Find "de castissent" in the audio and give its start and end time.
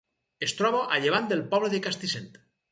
1.77-2.29